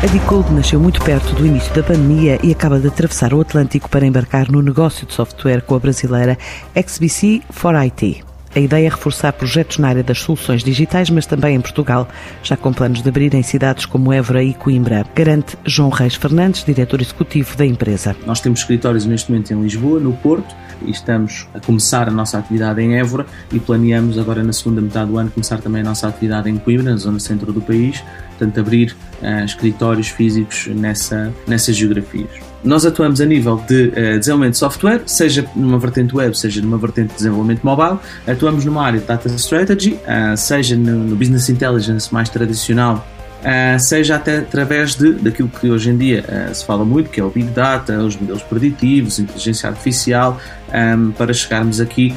A 0.00 0.06
Decode 0.06 0.52
nasceu 0.52 0.78
muito 0.78 1.02
perto 1.02 1.34
do 1.34 1.44
início 1.44 1.74
da 1.74 1.82
pandemia 1.82 2.38
e 2.40 2.52
acaba 2.52 2.78
de 2.78 2.86
atravessar 2.86 3.34
o 3.34 3.40
Atlântico 3.40 3.88
para 3.88 4.06
embarcar 4.06 4.48
no 4.48 4.62
negócio 4.62 5.04
de 5.04 5.12
software 5.12 5.62
com 5.62 5.74
a 5.74 5.80
brasileira 5.80 6.38
XBC 6.72 7.42
for 7.50 7.74
IT. 7.74 8.27
A 8.54 8.60
ideia 8.60 8.86
é 8.86 8.88
reforçar 8.88 9.32
projetos 9.32 9.78
na 9.78 9.88
área 9.88 10.02
das 10.02 10.20
soluções 10.20 10.64
digitais, 10.64 11.10
mas 11.10 11.26
também 11.26 11.54
em 11.54 11.60
Portugal, 11.60 12.08
já 12.42 12.56
com 12.56 12.72
planos 12.72 13.02
de 13.02 13.08
abrir 13.08 13.34
em 13.34 13.42
cidades 13.42 13.86
como 13.86 14.12
Évora 14.12 14.42
e 14.42 14.54
Coimbra, 14.54 15.04
garante 15.14 15.56
João 15.64 15.90
Reis 15.90 16.14
Fernandes, 16.14 16.64
diretor 16.64 17.00
executivo 17.00 17.56
da 17.56 17.66
empresa. 17.66 18.16
Nós 18.26 18.40
temos 18.40 18.60
escritórios 18.60 19.04
neste 19.04 19.30
momento 19.30 19.52
em 19.52 19.62
Lisboa, 19.62 20.00
no 20.00 20.12
Porto, 20.14 20.54
e 20.82 20.90
estamos 20.90 21.46
a 21.54 21.60
começar 21.60 22.08
a 22.08 22.10
nossa 22.10 22.38
atividade 22.38 22.80
em 22.80 22.98
Évora 22.98 23.26
e 23.52 23.58
planeamos 23.58 24.18
agora 24.18 24.42
na 24.42 24.52
segunda 24.52 24.80
metade 24.80 25.10
do 25.10 25.18
ano 25.18 25.30
começar 25.30 25.58
também 25.58 25.82
a 25.82 25.84
nossa 25.84 26.08
atividade 26.08 26.48
em 26.48 26.56
Coimbra, 26.56 26.92
na 26.92 26.96
zona 26.96 27.20
centro 27.20 27.52
do 27.52 27.60
país, 27.60 28.02
portanto 28.28 28.60
abrir 28.60 28.96
uh, 29.22 29.44
escritórios 29.44 30.08
físicos 30.08 30.68
nessa, 30.68 31.32
nessas 31.46 31.76
geografias. 31.76 32.47
Nós 32.64 32.84
atuamos 32.84 33.20
a 33.20 33.24
nível 33.24 33.62
de 33.68 33.88
uh, 33.88 34.18
desenvolvimento 34.18 34.52
de 34.52 34.58
software, 34.58 35.02
seja 35.06 35.46
numa 35.54 35.78
vertente 35.78 36.14
web, 36.14 36.36
seja 36.36 36.60
numa 36.60 36.76
vertente 36.76 37.10
de 37.10 37.14
desenvolvimento 37.14 37.62
mobile. 37.62 37.98
Atuamos 38.26 38.64
numa 38.64 38.84
área 38.84 38.98
de 38.98 39.06
data 39.06 39.28
strategy, 39.28 39.92
uh, 39.92 40.36
seja 40.36 40.76
no, 40.76 41.04
no 41.04 41.16
business 41.16 41.48
intelligence 41.48 42.12
mais 42.12 42.28
tradicional 42.28 43.06
Uh, 43.38 43.78
seja 43.78 44.16
até 44.16 44.38
através 44.38 44.96
de, 44.96 45.12
daquilo 45.12 45.48
que 45.48 45.70
hoje 45.70 45.90
em 45.90 45.96
dia 45.96 46.24
se 46.52 46.64
fala 46.64 46.84
muito, 46.84 47.08
que 47.08 47.20
é 47.20 47.24
o 47.24 47.30
Big 47.30 47.48
Data, 47.50 47.96
os 48.00 48.16
modelos 48.16 48.42
preditivos, 48.42 49.20
inteligência 49.20 49.68
artificial, 49.68 50.40
um, 50.74 51.12
para 51.12 51.32
chegarmos 51.32 51.80
aqui 51.80 52.16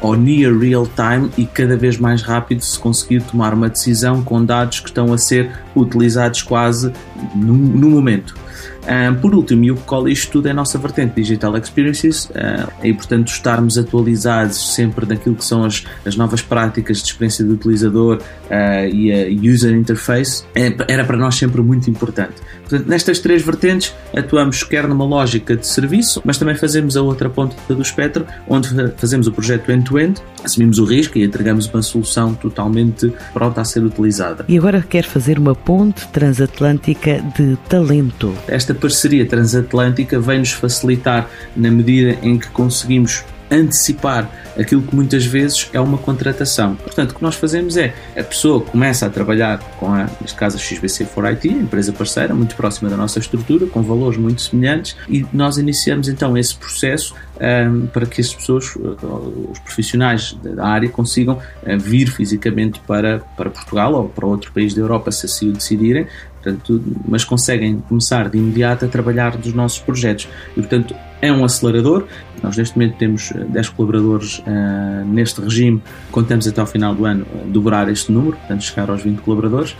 ao 0.00 0.14
near 0.14 0.56
real 0.56 0.86
time 0.86 1.30
e 1.36 1.44
cada 1.44 1.76
vez 1.76 1.98
mais 1.98 2.22
rápido 2.22 2.64
se 2.64 2.78
conseguir 2.78 3.20
tomar 3.22 3.52
uma 3.52 3.68
decisão 3.68 4.22
com 4.22 4.42
dados 4.42 4.80
que 4.80 4.88
estão 4.88 5.12
a 5.12 5.18
ser 5.18 5.50
utilizados 5.76 6.40
quase 6.40 6.90
no, 7.34 7.52
no 7.52 7.90
momento. 7.90 8.34
Um, 8.82 9.14
por 9.14 9.34
último, 9.34 9.64
e 9.64 9.70
o 9.70 9.76
que 9.76 9.82
cola 9.82 10.10
isto 10.10 10.32
tudo 10.32 10.48
é 10.48 10.50
a 10.50 10.54
nossa 10.54 10.78
vertente 10.78 11.14
Digital 11.14 11.56
Experiences 11.56 12.24
uh, 12.26 12.70
e, 12.82 12.92
portanto, 12.92 13.28
estarmos 13.28 13.78
atualizados 13.78 14.74
sempre 14.74 15.06
daquilo 15.06 15.36
que 15.36 15.44
são 15.44 15.64
as, 15.64 15.84
as 16.04 16.16
novas 16.16 16.42
práticas 16.42 16.98
de 16.98 17.04
experiência 17.04 17.44
do 17.44 17.54
utilizador 17.54 18.18
uh, 18.18 18.88
e 18.92 19.12
a 19.12 19.52
user 19.52 19.74
interface 19.74 20.44
é, 20.54 20.74
era 20.88 21.04
para 21.04 21.16
nós 21.16 21.36
sempre 21.36 21.62
muito 21.62 21.88
importante. 21.88 22.34
Portanto, 22.60 22.88
nestas 22.88 23.18
três 23.18 23.42
vertentes, 23.42 23.94
atuamos 24.16 24.62
quer 24.62 24.88
numa 24.88 25.04
lógica 25.04 25.56
de 25.56 25.66
serviço, 25.66 26.22
mas 26.24 26.38
também 26.38 26.54
fazemos 26.54 26.96
a 26.96 27.02
outra 27.02 27.28
ponta 27.28 27.54
do 27.68 27.82
espectro, 27.82 28.26
onde 28.48 28.68
fazemos 28.96 29.26
o 29.26 29.32
projeto 29.32 29.70
end-to-end, 29.70 30.20
-end, 30.20 30.44
assumimos 30.44 30.78
o 30.78 30.84
risco 30.84 31.18
e 31.18 31.24
entregamos 31.24 31.66
uma 31.66 31.82
solução 31.82 32.34
totalmente 32.34 33.12
pronta 33.32 33.60
a 33.60 33.64
ser 33.64 33.82
utilizada. 33.84 34.44
E 34.48 34.56
agora 34.56 34.82
quer 34.82 35.04
fazer 35.04 35.38
uma 35.38 35.54
ponte 35.54 36.06
transatlântica 36.08 37.22
de 37.36 37.56
talento. 37.68 38.34
Esta 38.52 38.74
parceria 38.74 39.24
transatlântica 39.24 40.20
vem-nos 40.20 40.52
facilitar 40.52 41.28
na 41.56 41.70
medida 41.70 42.18
em 42.22 42.38
que 42.38 42.48
conseguimos 42.48 43.24
antecipar 43.50 44.30
aquilo 44.58 44.82
que 44.82 44.94
muitas 44.94 45.24
vezes 45.24 45.68
é 45.72 45.80
uma 45.80 45.98
contratação. 45.98 46.74
Portanto, 46.76 47.12
o 47.12 47.14
que 47.14 47.22
nós 47.22 47.34
fazemos 47.34 47.76
é 47.76 47.94
a 48.16 48.22
pessoa 48.22 48.60
começa 48.60 49.06
a 49.06 49.10
trabalhar 49.10 49.58
com 49.78 49.92
a, 49.92 50.08
neste 50.20 50.36
caso, 50.36 50.58
XBC 50.58 51.04
for 51.06 51.24
IT, 51.26 51.48
empresa 51.48 51.92
parceira, 51.92 52.34
muito 52.34 52.54
próxima 52.56 52.88
da 52.90 52.96
nossa 52.96 53.18
estrutura, 53.18 53.66
com 53.66 53.82
valores 53.82 54.18
muito 54.18 54.42
semelhantes, 54.42 54.96
e 55.08 55.24
nós 55.32 55.56
iniciamos 55.58 56.08
então 56.08 56.36
esse 56.36 56.54
processo 56.54 57.14
um, 57.42 57.86
para 57.86 58.06
que 58.06 58.20
as 58.20 58.32
pessoas, 58.32 58.76
os 58.76 59.58
profissionais 59.58 60.36
da 60.42 60.64
área, 60.64 60.88
consigam 60.88 61.34
uh, 61.34 61.78
vir 61.78 62.08
fisicamente 62.08 62.80
para, 62.86 63.18
para 63.36 63.50
Portugal 63.50 63.94
ou 63.94 64.08
para 64.08 64.26
outro 64.26 64.52
país 64.52 64.74
da 64.74 64.80
Europa, 64.80 65.10
se 65.10 65.26
assim 65.26 65.48
o 65.48 65.52
decidirem, 65.52 66.06
portanto, 66.40 66.82
mas 67.06 67.24
conseguem 67.24 67.80
começar 67.80 68.28
de 68.28 68.38
imediato 68.38 68.84
a 68.84 68.88
trabalhar 68.88 69.36
dos 69.36 69.52
nossos 69.52 69.80
projetos. 69.80 70.28
E, 70.52 70.60
portanto, 70.60 70.94
é 71.20 71.32
um 71.32 71.44
acelerador. 71.44 72.06
Nós, 72.42 72.56
neste 72.56 72.76
momento, 72.76 72.96
temos 72.96 73.32
10 73.32 73.68
colaboradores 73.70 74.38
uh, 74.40 75.04
neste 75.06 75.40
regime. 75.40 75.82
Contamos 76.10 76.46
até 76.46 76.60
ao 76.60 76.66
final 76.66 76.94
do 76.94 77.04
ano 77.04 77.26
dobrar 77.46 77.88
este 77.88 78.10
número, 78.12 78.36
portanto, 78.36 78.62
chegar 78.62 78.90
aos 78.90 79.02
20 79.02 79.20
colaboradores. 79.20 79.76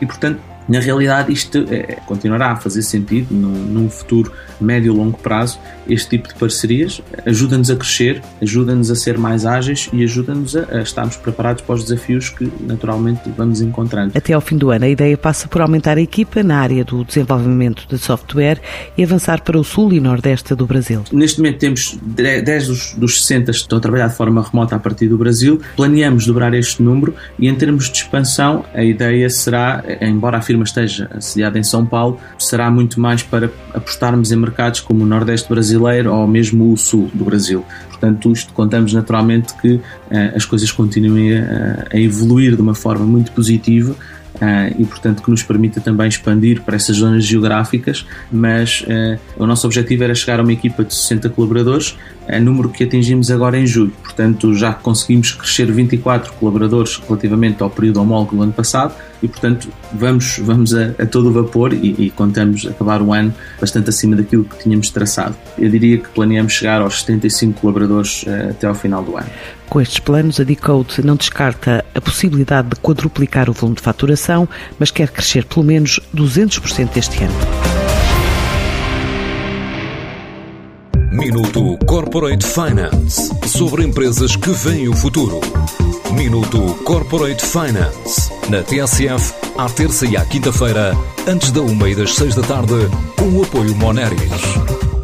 E, 0.00 0.06
portanto, 0.06 0.40
na 0.68 0.80
realidade, 0.80 1.32
isto 1.32 1.66
é, 1.70 1.98
continuará 2.06 2.52
a 2.52 2.56
fazer 2.56 2.82
sentido 2.82 3.34
num, 3.34 3.50
num 3.50 3.90
futuro 3.90 4.32
médio 4.60 4.92
e 4.92 4.96
longo 4.96 5.18
prazo. 5.18 5.58
Este 5.88 6.10
tipo 6.10 6.28
de 6.28 6.34
parcerias 6.34 7.02
ajuda-nos 7.26 7.70
a 7.70 7.76
crescer, 7.76 8.22
ajuda-nos 8.40 8.90
a 8.90 8.94
ser 8.94 9.18
mais 9.18 9.44
ágeis 9.44 9.90
e 9.92 10.02
ajuda-nos 10.02 10.56
a, 10.56 10.66
a, 10.70 10.80
estarmos 10.80 11.16
preparados 11.16 11.62
para 11.62 11.74
os 11.74 11.84
desafios 11.84 12.30
que 12.30 12.50
naturalmente 12.60 13.20
vamos 13.36 13.60
encontrando. 13.60 14.12
Até 14.16 14.32
ao 14.32 14.40
fim 14.40 14.56
do 14.56 14.70
ano, 14.70 14.86
a 14.86 14.88
ideia 14.88 15.16
passa 15.16 15.46
por 15.46 15.60
aumentar 15.60 15.98
a 15.98 16.00
equipa 16.00 16.42
na 16.42 16.58
área 16.58 16.84
do 16.84 17.04
desenvolvimento 17.04 17.86
de 17.88 17.98
software 17.98 18.60
e 18.96 19.04
avançar 19.04 19.42
para 19.42 19.58
o 19.58 19.64
sul 19.64 19.92
e 19.92 20.00
nordeste 20.00 20.54
do 20.54 20.66
Brasil. 20.66 21.04
Neste 21.12 21.38
momento 21.38 21.58
temos 21.58 21.98
10 22.02 22.68
dos, 22.68 22.94
dos 22.94 23.20
60 23.20 23.52
que 23.52 23.58
estão 23.58 23.78
a 23.78 23.80
trabalhar 23.80 24.08
de 24.08 24.14
forma 24.14 24.42
remota 24.42 24.76
a 24.76 24.78
partir 24.78 25.08
do 25.08 25.18
Brasil. 25.18 25.60
Planeamos 25.76 26.26
dobrar 26.26 26.54
este 26.54 26.82
número 26.82 27.14
e, 27.38 27.48
em 27.48 27.54
termos 27.54 27.90
de 27.90 27.98
expansão, 27.98 28.64
a 28.74 28.82
ideia 28.82 29.28
será, 29.28 29.84
embora 30.00 30.38
a 30.38 30.42
firma 30.54 30.64
esteja 30.64 31.10
sediada 31.18 31.58
em 31.58 31.64
São 31.64 31.84
Paulo, 31.84 32.18
será 32.38 32.70
muito 32.70 33.00
mais 33.00 33.22
para 33.22 33.50
apostarmos 33.72 34.30
em 34.30 34.36
mercados 34.36 34.80
como 34.80 35.02
o 35.02 35.06
Nordeste 35.06 35.48
brasileiro 35.48 36.14
ou 36.14 36.26
mesmo 36.28 36.72
o 36.72 36.76
Sul 36.76 37.10
do 37.12 37.24
Brasil. 37.24 37.64
Portanto, 37.88 38.32
isto 38.32 38.52
contamos 38.52 38.92
naturalmente 38.92 39.52
que 39.54 39.74
uh, 39.74 39.82
as 40.36 40.44
coisas 40.44 40.70
continuem 40.70 41.38
a, 41.38 41.86
a 41.92 41.98
evoluir 41.98 42.54
de 42.54 42.62
uma 42.62 42.74
forma 42.74 43.04
muito 43.04 43.32
positiva 43.32 43.96
Uh, 44.34 44.74
e, 44.78 44.84
portanto, 44.84 45.22
que 45.22 45.30
nos 45.30 45.44
permita 45.44 45.80
também 45.80 46.08
expandir 46.08 46.60
para 46.62 46.74
essas 46.74 46.96
zonas 46.96 47.24
geográficas. 47.24 48.04
Mas 48.32 48.82
uh, 48.82 49.18
o 49.36 49.46
nosso 49.46 49.66
objetivo 49.66 50.02
era 50.02 50.14
chegar 50.14 50.40
a 50.40 50.42
uma 50.42 50.52
equipa 50.52 50.84
de 50.84 50.92
60 50.92 51.28
colaboradores, 51.30 51.96
uh, 52.28 52.40
número 52.40 52.68
que 52.68 52.82
atingimos 52.82 53.30
agora 53.30 53.56
em 53.58 53.66
julho. 53.66 53.92
Portanto, 54.02 54.52
já 54.54 54.72
conseguimos 54.72 55.32
crescer 55.32 55.70
24 55.70 56.32
colaboradores 56.34 57.00
relativamente 57.06 57.62
ao 57.62 57.70
período 57.70 58.00
homólogo 58.00 58.36
do 58.36 58.42
ano 58.42 58.52
passado 58.52 58.94
e, 59.22 59.28
portanto, 59.28 59.68
vamos, 59.92 60.38
vamos 60.38 60.74
a, 60.74 60.94
a 60.98 61.06
todo 61.06 61.32
vapor 61.32 61.72
e, 61.72 61.94
e, 61.98 62.10
contamos 62.10 62.66
acabar 62.66 63.00
o 63.00 63.12
ano 63.12 63.32
bastante 63.60 63.88
acima 63.88 64.16
daquilo 64.16 64.44
que 64.44 64.62
tínhamos 64.62 64.90
traçado. 64.90 65.36
Eu 65.56 65.70
diria 65.70 65.98
que 65.98 66.08
planeamos 66.10 66.52
chegar 66.52 66.82
aos 66.82 67.00
75 67.00 67.60
colaboradores 67.60 68.24
uh, 68.24 68.50
até 68.50 68.66
ao 68.66 68.74
final 68.74 69.02
do 69.02 69.16
ano. 69.16 69.30
Com 69.74 69.80
estes 69.80 69.98
planos, 69.98 70.38
a 70.38 70.44
Decode 70.44 71.04
não 71.04 71.16
descarta 71.16 71.84
a 71.92 72.00
possibilidade 72.00 72.68
de 72.68 72.76
quadruplicar 72.76 73.50
o 73.50 73.52
volume 73.52 73.74
de 73.74 73.82
faturação, 73.82 74.48
mas 74.78 74.92
quer 74.92 75.10
crescer 75.10 75.44
pelo 75.46 75.66
menos 75.66 75.98
200% 76.14 76.96
este 76.96 77.24
ano. 77.24 77.34
Minuto 81.10 81.76
Corporate 81.86 82.46
Finance 82.46 83.32
sobre 83.48 83.82
empresas 83.82 84.36
que 84.36 84.50
veem 84.50 84.88
o 84.88 84.94
futuro. 84.94 85.40
Minuto 86.12 86.76
Corporate 86.84 87.44
Finance 87.44 88.30
na 88.48 88.62
TSF, 88.62 89.34
à 89.58 89.68
terça 89.68 90.06
e 90.06 90.16
à 90.16 90.24
quinta-feira, 90.24 90.96
antes 91.26 91.50
da 91.50 91.62
uma 91.62 91.88
e 91.88 91.96
das 91.96 92.14
seis 92.14 92.36
da 92.36 92.42
tarde, 92.42 92.76
com 93.16 93.28
o 93.28 93.42
apoio 93.42 93.74
Moneris. 93.74 94.93